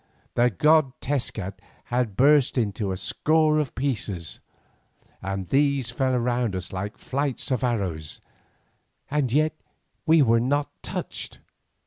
[0.33, 4.39] The god Tezcat had burst into a score of pieces,
[5.21, 8.19] and these fell round us like a flight of arrows,
[9.11, 9.53] and yet
[10.07, 11.37] we were not touched.